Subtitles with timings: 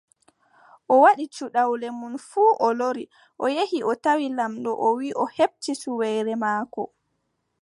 [0.93, 3.03] O waɗi cuɗawle mum fuu o lori,
[3.43, 6.83] o yehi, o tawi laamɗo o wiʼi o heɓti suweere maako.